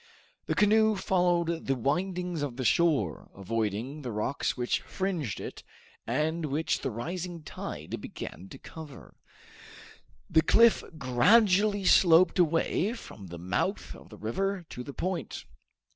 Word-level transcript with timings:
The 0.47 0.55
canoe 0.55 0.95
followed 0.95 1.67
the 1.67 1.75
windings 1.75 2.41
of 2.41 2.55
the 2.57 2.65
shore, 2.65 3.29
avoiding 3.35 4.01
the 4.01 4.11
rocks 4.11 4.57
which 4.57 4.81
fringed 4.81 5.39
it, 5.39 5.61
and 6.07 6.47
which 6.47 6.79
the 6.79 6.89
rising 6.89 7.43
tide 7.43 8.01
began 8.01 8.49
to 8.49 8.57
cover. 8.57 9.13
The 10.27 10.41
cliff 10.41 10.83
gradually 10.97 11.85
sloped 11.85 12.39
away 12.39 12.93
from 12.93 13.27
the 13.27 13.37
mouth 13.37 13.93
of 13.93 14.09
the 14.09 14.17
river 14.17 14.65
to 14.71 14.83
the 14.83 14.91
point. 14.95 15.45